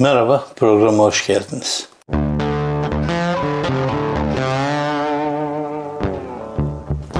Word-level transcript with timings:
Merhaba, 0.00 0.44
programa 0.56 1.04
hoş 1.04 1.26
geldiniz. 1.26 1.88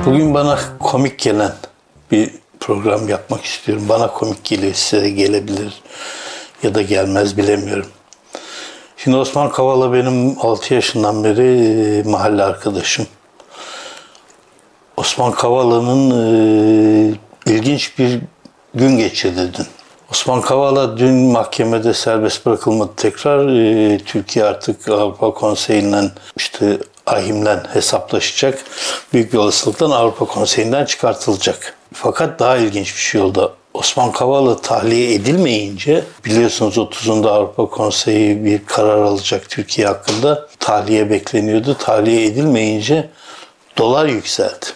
Bugün 0.06 0.34
bana 0.34 0.58
komik 0.80 1.18
gelen 1.18 1.52
bir 2.10 2.30
program 2.60 3.08
yapmak 3.08 3.44
istiyorum. 3.44 3.84
Bana 3.88 4.06
komik 4.06 4.44
geliyor, 4.44 4.74
size 4.74 5.02
de 5.02 5.10
gelebilir 5.10 5.82
ya 6.62 6.74
da 6.74 6.82
gelmez 6.82 7.36
bilemiyorum. 7.36 7.86
Şimdi 8.96 9.16
Osman 9.16 9.50
Kavala 9.50 9.92
benim 9.92 10.36
6 10.40 10.74
yaşından 10.74 11.24
beri 11.24 11.46
e, 11.98 12.02
mahalle 12.02 12.42
arkadaşım. 12.42 13.06
Osman 14.96 15.32
Kavala'nın 15.32 16.10
e, 16.10 17.14
ilginç 17.46 17.98
bir 17.98 18.20
gün 18.74 18.96
geçirdi 18.96 19.52
dün. 19.58 19.66
Osman 20.10 20.40
Kavala 20.40 20.98
dün 20.98 21.14
mahkemede 21.14 21.94
serbest 21.94 22.46
bırakılmadı 22.46 22.90
tekrar. 22.96 23.48
E, 23.48 23.98
Türkiye 23.98 24.44
artık 24.44 24.88
Avrupa 24.88 25.34
Konseyi'nden 25.34 26.10
işte 26.36 26.78
ahimle 27.06 27.62
hesaplaşacak. 27.72 28.64
Büyük 29.12 29.32
bir 29.32 29.38
olasılıkla 29.38 29.96
Avrupa 29.96 30.24
Konseyi'nden 30.24 30.84
çıkartılacak. 30.84 31.74
Fakat 31.92 32.40
daha 32.40 32.56
ilginç 32.56 32.94
bir 32.94 33.00
şey 33.00 33.20
oldu. 33.20 33.54
Osman 33.74 34.12
Kavala 34.12 34.56
tahliye 34.56 35.14
edilmeyince 35.14 36.04
biliyorsunuz 36.24 36.76
30'unda 36.76 37.28
Avrupa 37.28 37.66
Konseyi 37.66 38.44
bir 38.44 38.66
karar 38.66 39.02
alacak 39.02 39.48
Türkiye 39.48 39.86
hakkında. 39.86 40.48
Tahliye 40.58 41.10
bekleniyordu. 41.10 41.76
Tahliye 41.78 42.26
edilmeyince 42.26 43.08
dolar 43.78 44.06
yükseldi. 44.06 44.66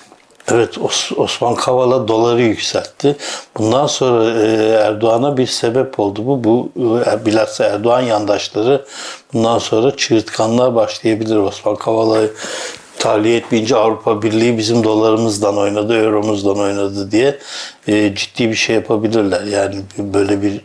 Evet 0.48 0.78
Osman 1.16 1.54
Kavala 1.54 2.08
doları 2.08 2.42
yükseltti. 2.42 3.16
Bundan 3.58 3.86
sonra 3.86 4.40
e, 4.40 4.68
Erdoğan'a 4.68 5.36
bir 5.36 5.46
sebep 5.46 6.00
oldu 6.00 6.26
bu. 6.26 6.44
Bu 6.44 6.70
e, 7.06 7.26
bilhassa 7.26 7.64
Erdoğan 7.64 8.00
yandaşları 8.00 8.84
bundan 9.32 9.58
sonra 9.58 9.96
çığırtkanlığa 9.96 10.74
başlayabilir. 10.74 11.36
Osman 11.36 11.76
Kavala'yı 11.76 12.30
tahliye 12.98 13.36
etmeyince 13.36 13.76
Avrupa 13.76 14.22
Birliği 14.22 14.58
bizim 14.58 14.84
dolarımızdan 14.84 15.58
oynadı, 15.58 15.96
euromuzdan 15.96 16.58
oynadı 16.58 17.10
diye 17.10 17.38
e, 17.88 18.14
ciddi 18.14 18.50
bir 18.50 18.54
şey 18.54 18.74
yapabilirler. 18.74 19.42
Yani 19.42 19.76
böyle 19.98 20.42
bir 20.42 20.60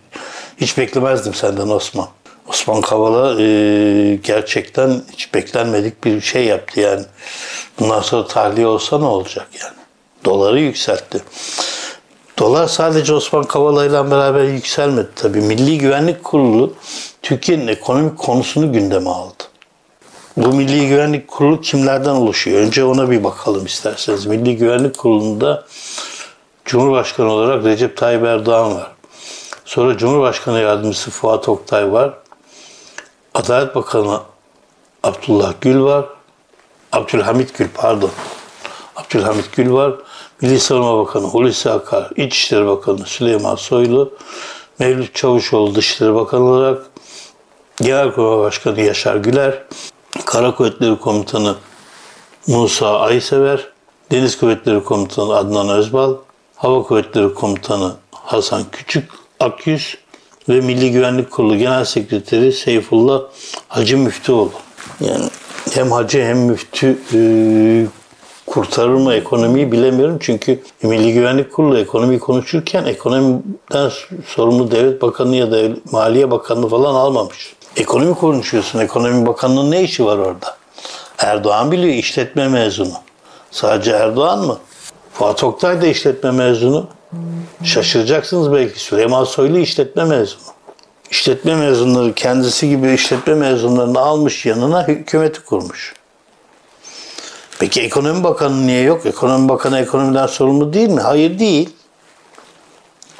hiç 0.58 0.78
beklemezdim 0.78 1.34
senden 1.34 1.70
Osman. 1.70 2.08
Osman 2.48 2.82
Kavala 2.82 3.42
e, 3.42 4.16
gerçekten 4.16 5.02
hiç 5.12 5.34
beklenmedik 5.34 6.04
bir 6.04 6.22
şey 6.22 6.46
yaptı 6.46 6.80
yani. 6.80 7.04
Bundan 7.80 8.02
sonra 8.02 8.28
tahliye 8.28 8.68
olsa 8.68 9.00
ne 9.00 9.06
olacak 9.06 9.48
yani? 9.62 9.78
Doları 10.26 10.60
yükseltti. 10.60 11.24
Dolar 12.40 12.68
sadece 12.68 13.14
Osman 13.14 13.44
Kavala 13.44 13.86
ile 13.86 14.12
beraber 14.12 14.44
yükselmedi 14.44 15.10
tabii. 15.16 15.42
Milli 15.42 15.78
Güvenlik 15.78 16.24
Kurulu 16.24 16.74
Türkiye'nin 17.22 17.68
ekonomik 17.68 18.18
konusunu 18.18 18.74
gündeme 18.74 19.10
aldı. 19.10 19.44
Bu 20.38 20.48
Milli 20.48 20.88
Güvenlik 20.88 21.28
Kurulu 21.28 21.62
kimlerden 21.62 22.10
oluşuyor? 22.10 22.62
Önce 22.62 22.84
ona 22.84 23.12
bir 23.12 23.24
bakalım 23.24 23.66
isterseniz. 23.66 24.26
Milli 24.26 24.58
Güvenlik 24.58 24.98
Kurulu'nda 24.98 25.66
Cumhurbaşkanı 26.66 27.32
olarak 27.32 27.66
Recep 27.66 27.98
Tayyip 27.98 28.24
Erdoğan 28.24 28.76
var. 28.76 28.92
Sonra 29.66 29.98
Cumhurbaşkanı 29.98 30.60
Yardımcısı 30.60 31.12
Fuat 31.12 31.50
Oktay 31.50 31.92
var. 31.92 32.14
Adalet 33.38 33.76
Bakanı 33.76 34.20
Abdullah 35.04 35.54
Gül 35.62 35.82
var. 35.82 36.06
Abdülhamit 36.92 37.58
Gül 37.58 37.68
pardon. 37.74 38.12
Abdülhamit 38.96 39.56
Gül 39.56 39.72
var. 39.72 39.94
Milli 40.42 40.60
Savunma 40.60 40.98
Bakanı 40.98 41.24
Hulusi 41.24 41.70
Akar, 41.70 42.10
İçişleri 42.16 42.68
Bakanı 42.68 43.06
Süleyman 43.06 43.56
Soylu, 43.56 44.14
Mevlüt 44.80 45.16
Çavuşoğlu 45.16 45.76
Dışişleri 45.76 46.16
Bakanı 46.16 46.44
olarak, 46.44 46.86
Genelkurmay 47.82 48.46
Başkanı 48.46 48.82
Yaşar 48.82 49.16
Güler, 49.16 49.64
Kara 50.26 50.56
Kuvvetleri 50.56 51.00
Komutanı 51.00 51.56
Musa 52.48 53.00
Aysever, 53.00 53.68
Deniz 54.12 54.38
Kuvvetleri 54.38 54.84
Komutanı 54.84 55.36
Adnan 55.36 55.70
Özbal, 55.70 56.16
Hava 56.56 56.84
Kuvvetleri 56.84 57.34
Komutanı 57.34 57.96
Hasan 58.12 58.64
Küçük 58.72 59.12
Akyüz 59.40 59.98
ve 60.50 60.62
Milli 60.62 60.92
Güvenlik 60.92 61.32
Kurulu 61.32 61.58
Genel 61.58 61.86
Sekreteri 61.86 62.54
Seyfullah 62.54 63.22
Hacı 63.68 63.98
Müftüoğlu. 63.98 64.52
Yani 65.00 65.26
hem 65.74 65.92
hacı 65.92 66.24
hem 66.24 66.40
müftü 66.40 66.98
e, 67.14 67.20
kurtarır 68.46 68.94
mı 68.94 69.14
ekonomiyi 69.14 69.72
bilemiyorum. 69.72 70.18
Çünkü 70.22 70.60
Milli 70.84 71.14
Güvenlik 71.14 71.54
Kurulu 71.54 71.78
ekonomi 71.78 72.20
konuşurken 72.20 72.86
ekonomiden 72.86 73.92
sorumlu 74.26 74.72
devlet 74.72 75.02
bakanı 75.02 75.36
ya 75.36 75.52
da 75.52 75.58
maliye 75.92 76.32
bakanı 76.32 76.70
falan 76.70 76.96
almamış. 76.96 77.56
Ekonomi 77.76 78.16
konuşuyorsun. 78.16 78.80
Ekonomi 78.80 79.26
bakanının 79.26 79.72
ne 79.72 79.84
işi 79.84 80.06
var 80.06 80.18
orada? 80.18 80.58
Erdoğan 81.18 81.72
biliyor 81.72 81.94
işletme 81.94 82.48
mezunu. 82.48 82.94
Sadece 83.52 83.92
Erdoğan 83.92 84.40
mı? 84.40 84.58
Fuat 85.14 85.44
Oktay 85.44 85.82
da 85.82 85.88
işletme 85.88 86.32
mezunu. 86.32 86.88
Şaşıracaksınız 87.64 88.54
belki. 88.54 88.80
Süleyman 88.80 89.24
Soylu 89.24 89.58
işletme 89.58 90.04
mezunu. 90.04 90.42
İşletme 91.12 91.56
mezunları 91.56 92.14
kendisi 92.14 92.70
gibi 92.70 92.94
işletme 92.94 93.34
mezunlarını 93.34 94.00
almış 94.00 94.46
yanına 94.46 94.88
hükümeti 94.88 95.44
kurmuş. 95.44 95.94
Peki 97.60 97.82
ekonomi 97.82 98.24
bakanı 98.24 98.68
niye 98.68 98.82
yok? 98.82 99.06
Ekonomi 99.06 99.50
bakanı 99.50 99.80
ekonomiden 99.80 100.28
sorumlu 100.28 100.74
değil 100.74 100.90
mi? 100.90 101.02
Hayır 101.02 101.40
değil. 101.40 101.70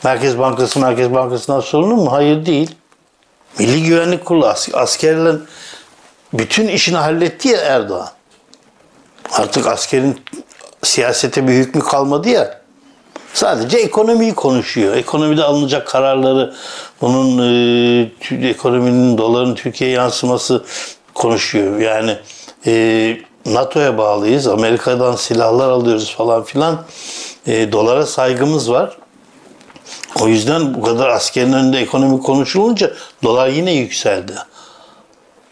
Merkez 0.04 0.40
Bankası 0.40 0.80
Merkez 0.80 1.14
Bankası'ndan 1.14 1.60
sorumlu 1.60 1.96
mu? 1.96 2.12
Hayır 2.12 2.46
değil. 2.46 2.76
Milli 3.60 3.84
Güvenlik 3.84 4.26
Kurulu 4.26 4.54
askerlerin 4.74 5.44
bütün 6.34 6.68
işini 6.68 6.98
halletti 6.98 7.48
ya 7.48 7.58
Erdoğan. 7.58 8.10
Artık 9.32 9.68
askerin 9.68 10.22
siyasete 10.84 11.48
bir 11.48 11.54
hükmü 11.54 11.82
kalmadı 11.82 12.30
ya. 12.30 12.62
Sadece 13.38 13.78
ekonomiyi 13.78 14.36
konuşuyor. 14.36 14.96
Ekonomide 14.96 15.44
alınacak 15.44 15.88
kararları, 15.88 16.54
bunun 17.02 17.38
e, 17.38 18.48
ekonominin, 18.50 19.18
doların 19.18 19.56
Türkiye'ye 19.56 19.96
yansıması 19.96 20.64
konuşuyor. 21.14 21.80
Yani 21.80 22.18
e, 22.66 23.18
NATO'ya 23.46 23.98
bağlıyız, 23.98 24.48
Amerika'dan 24.48 25.16
silahlar 25.16 25.70
alıyoruz 25.70 26.16
falan 26.16 26.44
filan. 26.44 26.84
E, 27.48 27.72
dolara 27.72 28.06
saygımız 28.06 28.72
var. 28.72 28.98
O 30.22 30.28
yüzden 30.28 30.74
bu 30.74 30.82
kadar 30.82 31.10
askerin 31.10 31.54
önünde 31.54 31.80
ekonomi 31.80 32.22
konuşulunca 32.22 32.94
dolar 33.24 33.48
yine 33.48 33.74
yükseldi. 33.74 34.34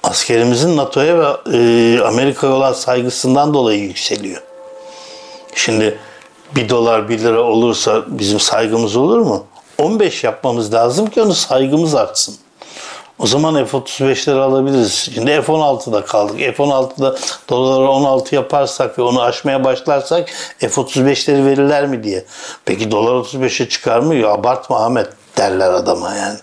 Askerimizin 0.04 0.78
NATO'ya 0.78 1.20
ve 1.20 1.58
e, 1.58 2.00
Amerika'ya 2.02 2.54
olan 2.54 2.74
saygısından 2.74 3.54
dolayı 3.54 3.80
yükseliyor. 3.80 4.42
Şimdi 5.56 6.00
bir 6.56 6.70
dolar 6.70 7.10
bir 7.10 7.20
lira 7.20 7.42
olursa 7.42 8.04
bizim 8.08 8.40
saygımız 8.40 8.96
olur 8.96 9.20
mu? 9.20 9.46
15 9.78 10.24
yapmamız 10.24 10.74
lazım 10.74 11.10
ki 11.10 11.22
onu 11.22 11.34
saygımız 11.34 11.96
artsın. 11.96 12.36
O 13.20 13.28
zaman 13.28 13.66
F-35'leri 13.66 14.40
alabiliriz. 14.40 14.94
Şimdi 15.16 15.42
F-16'da 15.42 16.06
kaldık. 16.06 16.38
F-16'da 16.40 17.16
doları 17.50 17.90
16 17.90 18.36
yaparsak 18.36 19.00
ve 19.00 19.02
onu 19.02 19.22
aşmaya 19.22 19.64
başlarsak 19.64 20.30
F-35'leri 20.60 21.46
verirler 21.46 21.88
mi 21.88 22.04
diye. 22.04 22.26
Peki 22.66 22.92
dolar 22.92 23.12
35'e 23.12 23.70
çıkar 23.70 24.00
mı? 24.00 24.16
Ya 24.16 24.30
abartma 24.30 24.86
Ahmet 24.86 25.08
derler 25.38 25.74
adama 25.74 26.16
yani. 26.16 26.40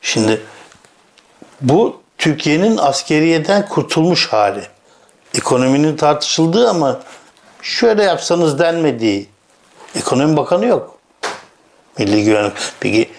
Şimdi 0.00 0.42
bu 1.60 1.96
Türkiye'nin 2.18 2.76
askeriyeden 2.76 3.68
kurtulmuş 3.68 4.28
hali. 4.32 4.62
Ekonominin 5.34 5.96
tartışıldığı 5.96 6.70
ama 6.70 7.00
şöyle 7.64 8.02
yapsanız 8.02 8.58
denmediği. 8.58 9.28
Ekonomi 9.96 10.36
Bakanı 10.36 10.66
yok. 10.66 10.98
Milli 11.98 12.24
Güvenlik. 12.24 12.52
Peki 12.80 13.10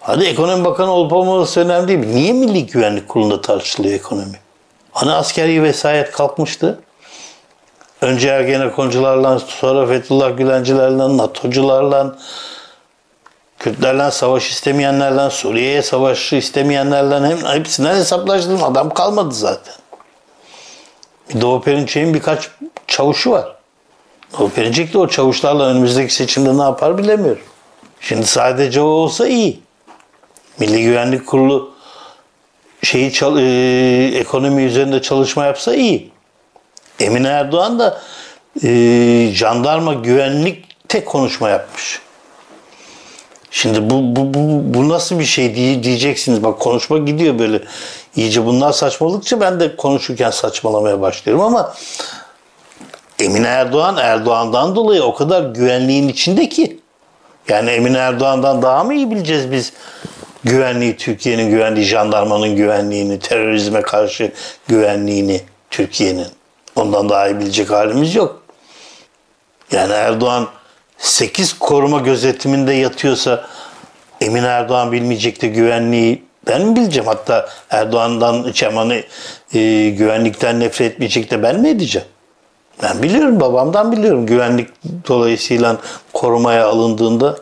hadi 0.00 0.24
Ekonomi 0.24 0.64
Bakanı 0.64 0.90
olup 0.90 1.12
olmaması 1.12 1.60
önemli 1.60 1.88
değil. 1.88 2.14
Niye 2.14 2.32
Milli 2.32 2.66
Güvenlik 2.66 3.08
Kurulu'nda 3.08 3.40
tartışılıyor 3.40 3.94
ekonomi? 3.94 4.40
Hani 4.92 5.12
askeri 5.12 5.62
vesayet 5.62 6.10
kalkmıştı. 6.10 6.80
Önce 8.00 8.28
Ergenekoncularla, 8.28 9.38
sonra 9.38 9.86
Fethullah 9.86 10.36
Gülencilerle, 10.36 11.16
NATO'cularla, 11.16 12.16
Kürtlerle 13.58 14.10
savaş 14.10 14.50
istemeyenlerle, 14.50 15.30
Suriye'ye 15.30 15.82
savaşı 15.82 16.36
istemeyenlerle 16.36 17.14
hem 17.14 17.44
hepsinden 17.44 17.94
hesaplaştım. 17.94 18.64
Adam 18.64 18.94
kalmadı 18.94 19.34
zaten. 19.34 19.74
Doğu 21.40 21.62
Perinçek'in 21.62 22.14
birkaç 22.14 22.50
çavuşu 22.86 23.30
var. 23.30 23.53
Perinçek 24.54 24.92
de 24.94 24.98
o 24.98 25.08
çavuşlarla 25.08 25.66
önümüzdeki 25.66 26.14
seçimde 26.14 26.58
ne 26.58 26.62
yapar 26.62 26.98
bilemiyorum. 26.98 27.42
Şimdi 28.00 28.26
sadece 28.26 28.80
o 28.80 28.84
olsa 28.84 29.28
iyi. 29.28 29.60
Milli 30.58 30.82
Güvenlik 30.82 31.26
Kurulu 31.26 31.74
şeyi 32.82 33.12
çal, 33.12 33.38
e, 33.38 34.18
ekonomi 34.18 34.62
üzerinde 34.62 35.02
çalışma 35.02 35.44
yapsa 35.44 35.74
iyi. 35.74 36.10
Emine 37.00 37.28
Erdoğan 37.28 37.78
da 37.78 38.00
e, 38.62 38.68
jandarma 39.34 39.94
güvenlikte 39.94 41.04
konuşma 41.04 41.48
yapmış. 41.48 42.00
Şimdi 43.50 43.90
bu, 43.90 44.16
bu, 44.16 44.34
bu, 44.34 44.74
bu 44.74 44.88
nasıl 44.88 45.18
bir 45.18 45.24
şey 45.24 45.54
diye, 45.54 45.82
diyeceksiniz. 45.82 46.42
Bak 46.42 46.60
konuşma 46.60 46.98
gidiyor 46.98 47.38
böyle. 47.38 47.60
İyice 48.16 48.46
bunlar 48.46 48.72
saçmalıkça 48.72 49.40
ben 49.40 49.60
de 49.60 49.76
konuşurken 49.76 50.30
saçmalamaya 50.30 51.00
başlıyorum 51.00 51.44
ama 51.44 51.74
Emine 53.24 53.46
Erdoğan 53.46 53.96
Erdoğan'dan 53.96 54.76
dolayı 54.76 55.02
o 55.02 55.14
kadar 55.14 55.42
güvenliğin 55.42 56.08
içinde 56.08 56.48
ki. 56.48 56.80
Yani 57.48 57.70
Emine 57.70 57.98
Erdoğan'dan 57.98 58.62
daha 58.62 58.84
mı 58.84 58.94
iyi 58.94 59.10
bileceğiz 59.10 59.52
biz 59.52 59.72
güvenliği, 60.44 60.96
Türkiye'nin 60.96 61.50
güvenliği, 61.50 61.86
jandarmanın 61.86 62.56
güvenliğini, 62.56 63.18
terörizme 63.18 63.82
karşı 63.82 64.32
güvenliğini 64.68 65.40
Türkiye'nin. 65.70 66.26
Ondan 66.76 67.08
daha 67.08 67.28
iyi 67.28 67.40
bilecek 67.40 67.70
halimiz 67.70 68.14
yok. 68.14 68.42
Yani 69.72 69.92
Erdoğan 69.92 70.48
8 70.98 71.58
koruma 71.58 72.00
gözetiminde 72.00 72.72
yatıyorsa 72.72 73.46
Emin 74.20 74.42
Erdoğan 74.42 74.92
bilmeyecek 74.92 75.42
de 75.42 75.48
güvenliği 75.48 76.22
ben 76.46 76.62
mi 76.62 76.76
bileceğim? 76.76 77.08
Hatta 77.08 77.48
Erdoğan'dan 77.70 78.52
Çeman'ı 78.52 79.02
e, 79.54 79.90
güvenlikten 79.90 80.60
nefret 80.60 80.92
etmeyecek 80.92 81.30
de 81.30 81.42
ben 81.42 81.60
mi 81.60 81.68
edeceğim? 81.68 82.08
Ben 82.82 83.02
biliyorum, 83.02 83.40
babamdan 83.40 83.92
biliyorum. 83.92 84.26
Güvenlik 84.26 84.68
dolayısıyla 85.08 85.76
korumaya 86.12 86.66
alındığında 86.66 87.36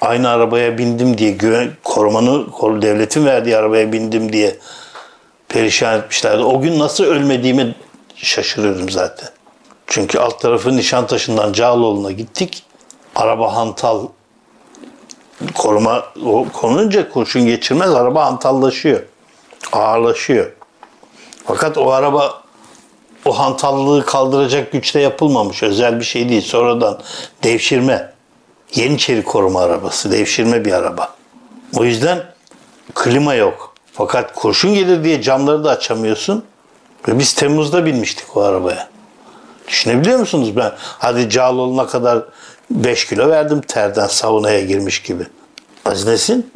aynı 0.00 0.28
arabaya 0.28 0.78
bindim 0.78 1.18
diye, 1.18 1.30
güven, 1.30 1.70
korumanı, 1.84 2.46
devletin 2.82 3.26
verdiği 3.26 3.56
arabaya 3.56 3.92
bindim 3.92 4.32
diye 4.32 4.58
perişan 5.48 5.98
etmişlerdi. 5.98 6.42
O 6.42 6.60
gün 6.60 6.78
nasıl 6.78 7.04
ölmediğimi 7.04 7.74
şaşırıyorum 8.16 8.90
zaten. 8.90 9.28
Çünkü 9.86 10.18
alt 10.18 10.40
tarafı 10.40 10.76
Nişantaşı'ndan 10.76 11.52
Cağaloğlu'na 11.52 12.10
gittik. 12.10 12.62
Araba 13.16 13.56
hantal 13.56 14.06
koruma 15.54 16.04
konunca 16.52 17.08
kurşun 17.08 17.46
geçirmez 17.46 17.90
araba 17.90 18.24
hantallaşıyor. 18.24 19.02
Ağırlaşıyor. 19.72 20.52
Fakat 21.44 21.78
o 21.78 21.90
araba 21.90 22.42
o 23.24 23.38
hantallığı 23.38 24.06
kaldıracak 24.06 24.72
güçte 24.72 25.00
yapılmamış. 25.00 25.62
Özel 25.62 25.98
bir 25.98 26.04
şey 26.04 26.28
değil. 26.28 26.42
Sonradan 26.42 27.00
devşirme. 27.42 28.12
Yeniçeri 28.74 29.24
koruma 29.24 29.60
arabası. 29.60 30.12
Devşirme 30.12 30.64
bir 30.64 30.72
araba. 30.72 31.14
O 31.76 31.84
yüzden 31.84 32.24
klima 32.94 33.34
yok. 33.34 33.74
Fakat 33.92 34.34
kurşun 34.34 34.74
gelir 34.74 35.04
diye 35.04 35.22
camları 35.22 35.64
da 35.64 35.70
açamıyorsun. 35.70 36.44
Ve 37.08 37.18
biz 37.18 37.32
Temmuz'da 37.32 37.84
binmiştik 37.86 38.36
o 38.36 38.42
arabaya. 38.42 38.88
Düşünebiliyor 39.68 40.18
musunuz? 40.18 40.56
Ben 40.56 40.72
hadi 40.78 41.30
Cağaloğlu'na 41.30 41.86
kadar 41.86 42.24
5 42.70 43.06
kilo 43.06 43.30
verdim 43.30 43.60
terden 43.60 44.06
saunaya 44.06 44.60
girmiş 44.60 45.02
gibi. 45.02 45.26
Aziz 45.84 46.06
Nesin 46.06 46.52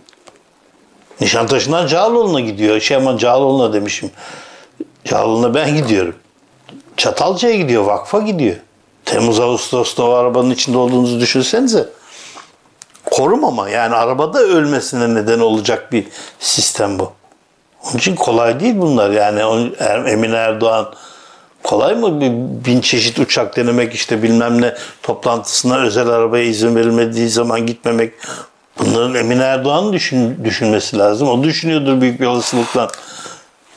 Nişantaşı'ndan 1.20 1.86
Cağaloğlu'na 1.86 2.40
gidiyor. 2.40 2.80
Şey 2.80 2.96
ama 2.96 3.18
Cağaloğlu'na 3.18 3.72
demişim. 3.72 4.10
Cağaloğlu'na 5.04 5.54
ben 5.54 5.74
gidiyorum. 5.76 6.14
Çatalca'ya 6.96 7.56
gidiyor, 7.56 7.84
vakfa 7.84 8.20
gidiyor. 8.20 8.56
Temmuz 9.04 9.40
Ağustos'ta 9.40 10.02
o 10.04 10.10
arabanın 10.10 10.50
içinde 10.50 10.78
olduğunuzu 10.78 11.20
düşünsenize. 11.20 11.88
Korumama 13.04 13.68
yani 13.68 13.94
arabada 13.94 14.40
ölmesine 14.40 15.14
neden 15.14 15.40
olacak 15.40 15.92
bir 15.92 16.06
sistem 16.38 16.98
bu. 16.98 17.12
Onun 17.84 17.98
için 17.98 18.14
kolay 18.14 18.60
değil 18.60 18.74
bunlar 18.76 19.10
yani 19.10 19.40
er, 19.78 20.04
Emine 20.04 20.36
Erdoğan 20.36 20.94
kolay 21.62 21.94
mı 21.94 22.20
bir 22.20 22.30
bin 22.64 22.80
çeşit 22.80 23.18
uçak 23.18 23.56
denemek 23.56 23.94
işte 23.94 24.22
bilmem 24.22 24.62
ne 24.62 24.74
toplantısına 25.02 25.78
özel 25.78 26.08
arabaya 26.08 26.44
izin 26.44 26.76
verilmediği 26.76 27.28
zaman 27.28 27.66
gitmemek 27.66 28.12
bunların 28.78 29.14
Emine 29.14 29.42
Erdoğan'ın 29.42 29.92
düşün, 29.92 30.44
düşünmesi 30.44 30.98
lazım. 30.98 31.28
O 31.28 31.44
düşünüyordur 31.44 32.00
büyük 32.00 32.20
bir 32.20 32.26
olasılıkla. 32.26 32.88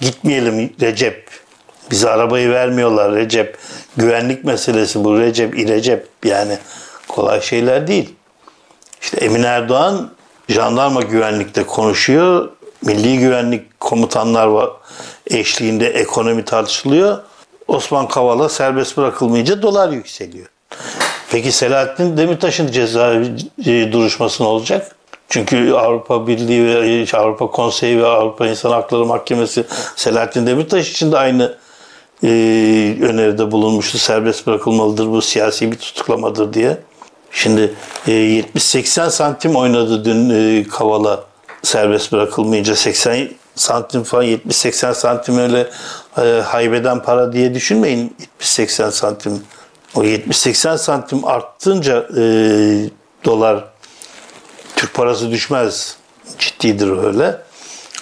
Gitmeyelim 0.02 0.74
Recep. 0.82 1.47
Bize 1.92 2.10
arabayı 2.10 2.50
vermiyorlar 2.50 3.16
Recep. 3.16 3.58
Güvenlik 3.98 4.44
meselesi 4.44 5.04
bu 5.04 5.20
Recep, 5.20 5.60
İrecep 5.60 6.08
yani 6.26 6.58
kolay 7.08 7.42
şeyler 7.42 7.88
değil. 7.88 8.16
İşte 9.02 9.18
Emin 9.18 9.44
Erdoğan 9.44 10.10
jandarma 10.50 11.02
güvenlikte 11.02 11.64
konuşuyor. 11.64 12.50
Milli 12.82 13.20
güvenlik 13.20 13.80
komutanlar 13.80 14.70
eşliğinde 15.28 15.88
ekonomi 15.88 16.46
tartışılıyor. 16.46 17.18
Osman 17.68 18.08
Kavala 18.08 18.50
serbest 18.50 18.98
bırakılmayınca 18.98 19.62
dolar 19.62 19.90
yükseliyor. 19.90 20.48
Peki 21.32 21.52
Selahattin 21.52 22.18
Demirtaş'ın 22.18 22.68
cezaevi 22.68 23.92
duruşması 23.92 24.44
ne 24.44 24.48
olacak? 24.48 24.96
Çünkü 25.30 25.74
Avrupa 25.74 26.28
Birliği 26.28 26.66
ve 26.66 27.18
Avrupa 27.18 27.48
Konseyi 27.48 28.02
ve 28.02 28.08
Avrupa 28.08 28.48
İnsan 28.48 28.72
Hakları 28.72 29.06
Mahkemesi 29.06 29.66
Selahattin 29.96 30.48
Demirtaş 30.48 30.92
için 30.92 31.12
de 31.12 31.18
aynı 31.18 31.58
e, 32.24 32.28
öneride 33.02 33.52
bulunmuştu. 33.52 33.98
Serbest 33.98 34.48
bırakılmalıdır 34.48 35.08
bu 35.08 35.22
siyasi 35.22 35.72
bir 35.72 35.78
tutuklamadır 35.78 36.54
diye. 36.54 36.78
Şimdi 37.32 37.74
e, 38.08 38.12
70-80 38.12 39.10
santim 39.10 39.56
oynadı 39.56 40.06
dün 40.06 40.30
e, 40.30 40.64
Kavala 40.64 41.24
serbest 41.64 42.12
bırakılmayınca 42.12 42.76
80 42.76 43.30
santim 43.56 44.04
falan 44.04 44.26
70-80 44.26 44.94
santim 44.94 45.38
öyle 45.38 45.70
e, 46.18 46.22
haybeden 46.46 47.04
para 47.04 47.34
diye 47.34 47.54
düşünmeyin 47.54 48.16
70-80 48.42 48.92
santim. 48.92 49.44
O 49.96 50.04
70-80 50.04 50.78
santim 50.78 51.26
arttınca 51.26 52.08
e, 52.18 52.22
dolar 53.26 53.66
Türk 54.76 54.94
parası 54.94 55.32
düşmez. 55.32 55.98
Ciddidir 56.40 57.04
öyle. 57.04 57.42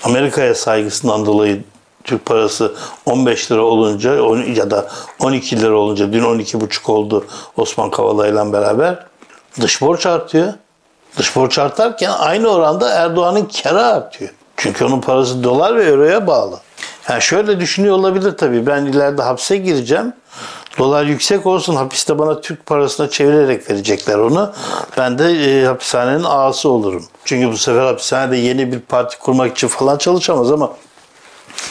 Amerika'ya 0.04 0.56
saygısından 0.56 1.26
dolayı 1.26 1.64
Türk 2.06 2.26
parası 2.26 2.74
15 3.06 3.52
lira 3.52 3.62
olunca 3.62 4.14
ya 4.56 4.72
da 4.72 4.90
12 5.20 5.62
lira 5.62 5.76
olunca 5.76 6.14
dün 6.14 6.24
12,5 6.24 6.92
oldu 6.92 7.26
Osman 7.58 7.92
Kavala 7.92 8.28
ile 8.28 8.54
beraber 8.54 9.06
dış 9.62 9.82
borç 9.82 10.06
artıyor. 10.06 10.54
Dış 11.18 11.36
borç 11.36 11.60
artarken 11.60 12.12
aynı 12.12 12.48
oranda 12.48 12.90
Erdoğan'ın 12.90 13.46
kere 13.46 13.80
artıyor. 13.80 14.32
Çünkü 14.58 14.86
onun 14.86 15.02
parası 15.02 15.44
dolar 15.44 15.76
ve 15.76 15.84
euroya 15.84 16.28
bağlı. 16.28 16.60
Yani 17.10 17.22
şöyle 17.22 17.60
düşünüyor 17.60 17.96
olabilir 17.96 18.38
tabii. 18.38 18.66
Ben 18.66 18.86
ileride 18.86 19.22
hapse 19.22 19.58
gireceğim. 19.58 20.14
Dolar 20.78 21.06
yüksek 21.06 21.46
olsun 21.46 21.76
hapiste 21.76 22.20
bana 22.20 22.42
Türk 22.42 22.66
parasına 22.66 23.10
çevirerek 23.10 23.70
verecekler 23.70 24.18
onu. 24.18 24.54
Ben 24.98 25.18
de 25.18 25.26
e, 25.26 25.66
hapishanenin 25.66 26.24
ağası 26.24 26.70
olurum. 26.70 27.06
Çünkü 27.26 27.52
bu 27.52 27.58
sefer 27.58 27.82
hapishanede 27.82 28.38
yeni 28.38 28.72
bir 28.72 28.80
parti 28.80 29.20
kurmak 29.20 29.52
için 29.52 29.68
falan 29.68 29.98
çalışamaz 29.98 30.52
ama 30.52 30.72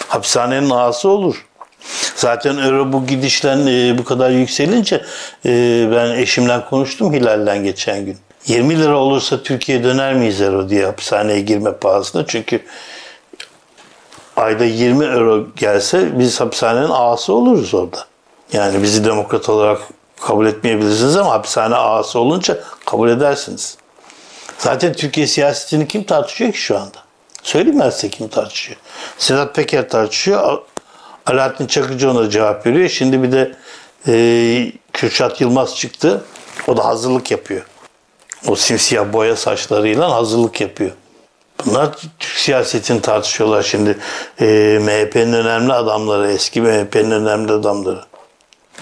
hapishanenin 0.08 0.70
ağası 0.70 1.08
olur. 1.08 1.46
Zaten 2.16 2.56
euro 2.56 2.92
bu 2.92 3.06
gidişle 3.06 3.50
e, 3.50 3.98
bu 3.98 4.04
kadar 4.04 4.30
yükselince 4.30 5.04
e, 5.46 5.50
ben 5.92 6.10
eşimle 6.10 6.64
konuştum 6.64 7.12
Hilal'den 7.12 7.64
geçen 7.64 8.04
gün. 8.04 8.16
20 8.46 8.78
lira 8.78 8.96
olursa 8.96 9.42
Türkiye'ye 9.42 9.84
döner 9.84 10.14
miyiz 10.14 10.40
euro 10.40 10.68
diye 10.68 10.86
hapishaneye 10.86 11.40
girme 11.40 11.72
pahasına. 11.72 12.26
Çünkü 12.26 12.60
ayda 14.36 14.64
20 14.64 15.04
euro 15.04 15.46
gelse 15.56 16.18
biz 16.18 16.40
hapishanenin 16.40 16.90
ağası 16.90 17.32
oluruz 17.32 17.74
orada. 17.74 17.98
Yani 18.52 18.82
bizi 18.82 19.04
demokrat 19.04 19.48
olarak 19.48 19.78
kabul 20.20 20.46
etmeyebilirsiniz 20.46 21.16
ama 21.16 21.30
hapishane 21.30 21.74
ağası 21.74 22.18
olunca 22.18 22.58
kabul 22.86 23.08
edersiniz. 23.08 23.76
Zaten 24.58 24.92
Türkiye 24.92 25.26
siyasetini 25.26 25.88
kim 25.88 26.04
tartışıyor 26.04 26.52
ki 26.52 26.58
şu 26.58 26.78
anda? 26.78 27.03
Söyleyeyim 27.44 27.80
ben 27.80 27.90
size 27.90 28.10
kim 28.10 28.28
tartışıyor. 28.28 28.76
Sedat 29.18 29.54
Peker 29.54 29.88
tartışıyor. 29.88 30.58
Alaaddin 31.26 31.66
Çakıcı 31.66 32.10
ona 32.10 32.30
cevap 32.30 32.66
veriyor. 32.66 32.88
Şimdi 32.88 33.22
bir 33.22 33.32
de 33.32 33.56
e, 34.08 34.72
Kürşat 34.92 35.40
Yılmaz 35.40 35.76
çıktı. 35.76 36.24
O 36.66 36.76
da 36.76 36.84
hazırlık 36.84 37.30
yapıyor. 37.30 37.62
O 38.46 38.56
simsiyah 38.56 39.12
boya 39.12 39.36
saçlarıyla 39.36 40.14
hazırlık 40.14 40.60
yapıyor. 40.60 40.90
Bunlar 41.66 41.92
Türk 42.18 42.38
siyasetini 42.38 43.00
tartışıyorlar 43.00 43.62
şimdi. 43.62 43.98
E, 44.40 44.78
MHP'nin 44.82 45.32
önemli 45.32 45.72
adamları, 45.72 46.32
eski 46.32 46.60
MHP'nin 46.60 47.10
önemli 47.10 47.52
adamları. 47.52 48.00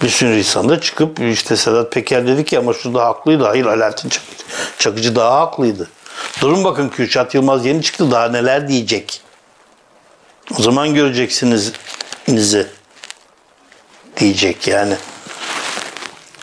Bir 0.03 0.09
sürü 0.09 0.37
insan 0.37 0.69
da 0.69 0.81
çıkıp 0.81 1.19
işte 1.19 1.55
Sedat 1.55 1.91
Peker 1.91 2.27
dedi 2.27 2.45
ki 2.45 2.59
ama 2.59 2.73
şu 2.73 2.93
da 2.93 3.05
haklıydı. 3.05 3.43
Hayır 3.43 3.65
Alaaddin 3.65 4.09
Çakıcı 4.79 5.15
daha 5.15 5.39
haklıydı. 5.39 5.89
Durun 6.41 6.63
bakın 6.63 6.89
Kürşat 6.89 7.35
Yılmaz 7.35 7.65
yeni 7.65 7.81
çıktı 7.81 8.11
daha 8.11 8.29
neler 8.29 8.67
diyecek. 8.67 9.21
O 10.59 10.61
zaman 10.61 10.93
göreceksiniz 10.93 11.73
nizi 12.27 12.67
diyecek 14.17 14.67
yani. 14.67 14.95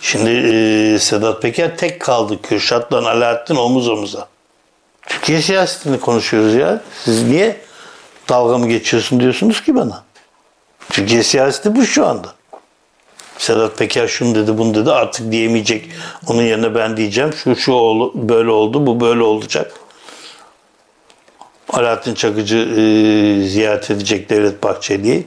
Şimdi 0.03 0.31
e, 0.31 0.99
Sedat 0.99 1.43
Peker 1.43 1.77
tek 1.77 2.01
kaldı. 2.01 2.43
Kürşat'la 2.43 3.11
Alaaddin 3.11 3.57
omuz 3.57 3.89
omuza. 3.89 4.29
Türkiye 5.07 5.43
siyasetini 5.43 6.01
konuşuyoruz 6.01 6.55
ya. 6.55 6.81
Siz 7.05 7.23
niye 7.23 7.61
dalga 8.29 8.59
mı 8.59 8.69
geçiyorsun 8.69 9.21
diyorsunuz 9.21 9.63
ki 9.63 9.75
bana? 9.75 10.05
Türkiye 10.91 11.23
siyaseti 11.23 11.77
bu 11.77 11.85
şu 11.85 12.07
anda. 12.07 12.35
Sedat 13.41 13.79
Peker 13.79 14.09
şunu 14.09 14.35
dedi 14.35 14.59
bunu 14.59 14.75
dedi 14.75 14.91
artık 14.91 15.33
diyemeyecek. 15.33 15.91
Onun 16.27 16.43
yerine 16.43 16.75
ben 16.75 16.97
diyeceğim 16.97 17.33
şu 17.33 17.57
şu 17.57 17.73
böyle 18.15 18.51
oldu 18.51 18.87
bu 18.87 19.01
böyle 19.01 19.23
olacak. 19.23 19.73
Alaaddin 21.69 22.15
Çakıcı 22.15 22.57
e, 22.57 23.49
ziyaret 23.49 23.91
edecek 23.91 24.31
Devlet 24.31 24.63
Bahçeli'yi. 24.63 25.27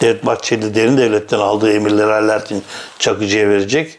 Devlet 0.00 0.26
Bahçeli 0.26 0.74
derin 0.74 0.96
devletten 0.96 1.38
aldığı 1.38 1.72
emirleri 1.72 2.12
Alaaddin 2.12 2.62
Çakıcı'ya 2.98 3.48
verecek. 3.48 3.98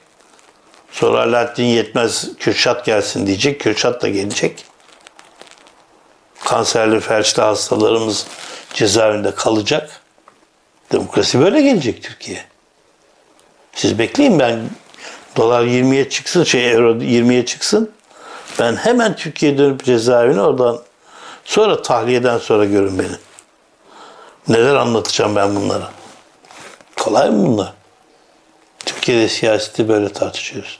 Sonra 0.91 1.21
Alaaddin 1.21 1.65
yetmez 1.65 2.29
Kürşat 2.39 2.85
gelsin 2.85 3.27
diyecek. 3.27 3.59
Kürşat 3.59 4.01
da 4.01 4.09
gelecek. 4.09 4.65
Kanserli, 6.45 6.99
felçli 6.99 7.41
hastalarımız 7.41 8.27
cezaevinde 8.73 9.35
kalacak. 9.35 10.01
Demokrasi 10.91 11.39
böyle 11.39 11.61
gelecek 11.61 12.03
Türkiye. 12.03 12.56
Siz 13.77 13.99
bekleyin 13.99 14.39
ben 14.39 14.69
dolar 15.35 15.63
20'ye 15.63 16.09
çıksın, 16.09 16.43
şey 16.43 16.71
euro 16.71 16.91
20'ye 16.91 17.45
çıksın. 17.45 17.91
Ben 18.59 18.75
hemen 18.75 19.15
Türkiye'ye 19.15 19.57
dönüp 19.57 19.83
cezaevine 19.83 20.41
oradan 20.41 20.79
sonra 21.45 21.81
tahliyeden 21.81 22.37
sonra 22.37 22.65
görün 22.65 22.99
beni. 22.99 23.15
Neler 24.47 24.75
anlatacağım 24.75 25.35
ben 25.35 25.55
bunlara? 25.55 25.91
Kolay 26.99 27.29
mı 27.29 27.47
bunlar? 27.47 27.73
Türkiye'de 28.85 29.27
siyaseti 29.29 29.89
böyle 29.89 30.13
tartışıyoruz. 30.13 30.79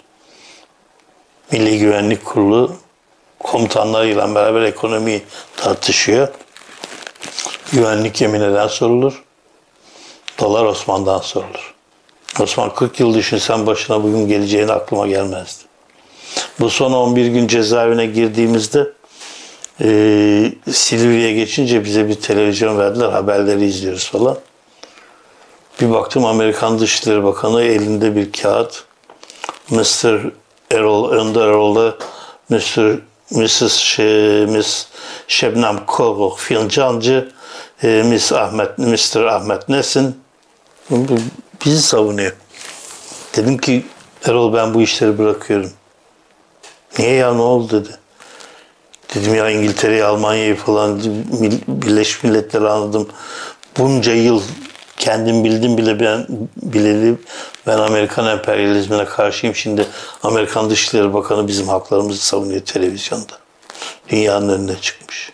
Milli 1.51 1.79
Güvenlik 1.79 2.25
Kurulu 2.25 2.75
komutanlarıyla 3.39 4.35
beraber 4.35 4.61
ekonomiyi 4.61 5.23
tartışıyor. 5.57 6.27
Güvenlik 7.71 8.21
yemineden 8.21 8.67
sorulur. 8.67 9.23
Dolar 10.39 10.65
Osman'dan 10.65 11.19
sorulur. 11.19 11.76
Osman 12.39 12.73
40 12.75 12.99
yıl 12.99 13.13
düşünsen 13.13 13.67
başına 13.67 14.03
bugün 14.03 14.27
geleceğini 14.27 14.71
aklıma 14.71 15.07
gelmezdi. 15.07 15.63
Bu 16.59 16.69
son 16.69 16.91
11 16.91 17.27
gün 17.27 17.47
cezaevine 17.47 18.05
girdiğimizde 18.05 18.91
e, 19.81 20.51
Silivri'ye 20.71 21.33
geçince 21.33 21.83
bize 21.83 22.07
bir 22.07 22.15
televizyon 22.15 22.77
verdiler. 22.77 23.09
Haberleri 23.09 23.65
izliyoruz 23.65 24.09
falan. 24.09 24.37
Bir 25.81 25.91
baktım 25.91 26.25
Amerikan 26.25 26.79
Dışişleri 26.79 27.23
Bakanı 27.23 27.63
elinde 27.63 28.15
bir 28.15 28.31
kağıt. 28.31 28.83
Mr. 29.69 30.31
Erol, 30.71 31.09
Önder 31.09 31.47
Erol'da 31.47 31.95
Mr. 32.49 32.99
Mrs. 33.31 33.73
Şey, 33.73 34.45
Miss 34.45 34.85
Şebnem 35.27 35.85
Koruk 35.87 36.39
Fincancı, 36.39 37.31
e, 37.83 37.87
Miss 37.87 38.31
Ahmet, 38.31 38.77
Mr. 38.77 39.23
Ahmet 39.23 39.69
Nesin 39.69 40.15
bizi 41.65 41.81
savunuyor. 41.81 42.31
Dedim 43.35 43.57
ki 43.57 43.85
Erol 44.25 44.53
ben 44.53 44.73
bu 44.73 44.81
işleri 44.81 45.17
bırakıyorum. 45.17 45.71
Niye 46.99 47.13
ya 47.13 47.33
ne 47.33 47.41
oldu 47.41 47.85
dedi. 47.85 47.97
Dedim 49.15 49.35
ya 49.35 49.49
İngiltere'yi, 49.49 50.03
Almanya'yı 50.03 50.55
falan 50.55 51.01
Birleşmiş 51.67 52.23
Milletleri 52.23 52.69
anladım. 52.69 53.07
Bunca 53.77 54.13
yıl 54.13 54.41
kendim 54.97 55.43
bildim 55.43 55.77
bile 55.77 55.99
ben 55.99 56.27
bileli 56.63 57.15
ben 57.67 57.77
Amerikan 57.77 58.27
emperyalizmine 58.27 59.05
karşıyım. 59.05 59.55
Şimdi 59.55 59.87
Amerikan 60.23 60.69
Dışişleri 60.69 61.13
Bakanı 61.13 61.47
bizim 61.47 61.67
haklarımızı 61.67 62.25
savunuyor 62.25 62.61
televizyonda. 62.61 63.33
Dünyanın 64.09 64.49
önüne 64.49 64.81
çıkmış. 64.81 65.33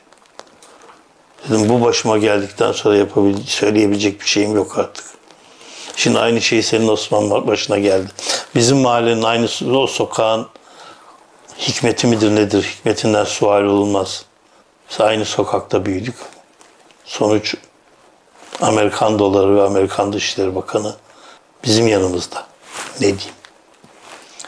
Dedim 1.49 1.69
bu 1.69 1.81
başıma 1.81 2.17
geldikten 2.17 2.71
sonra 2.71 2.95
yapabilecek, 2.95 3.49
söyleyebilecek 3.49 4.21
bir 4.21 4.25
şeyim 4.25 4.55
yok 4.55 4.77
artık. 4.77 5.05
Şimdi 5.95 6.19
aynı 6.19 6.41
şey 6.41 6.61
senin 6.61 6.87
Osman 6.87 7.47
başına 7.47 7.79
geldi. 7.79 8.07
Bizim 8.55 8.77
mahallenin 8.77 9.23
aynı 9.23 9.47
o 9.77 9.87
sokağın 9.87 10.47
hikmeti 11.57 12.07
midir 12.07 12.35
nedir? 12.35 12.63
Hikmetinden 12.63 13.23
sual 13.23 13.63
olmaz. 13.63 14.25
Biz 14.91 15.01
aynı 15.01 15.25
sokakta 15.25 15.85
büyüdük. 15.85 16.15
Sonuç 17.05 17.55
Amerikan 18.61 19.19
doları 19.19 19.55
ve 19.55 19.61
Amerikan 19.61 20.13
Dışişleri 20.13 20.55
Bakanı 20.55 20.95
bizim 21.63 21.87
yanımızda. 21.87 22.47
Ne 22.95 23.07
diyeyim? 23.07 23.33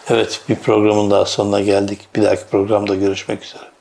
Evet 0.09 0.41
bir 0.49 0.55
programın 0.55 1.11
daha 1.11 1.25
sonuna 1.25 1.61
geldik. 1.61 1.99
Bir 2.15 2.23
dahaki 2.23 2.45
programda 2.51 2.95
görüşmek 2.95 3.43
üzere. 3.43 3.74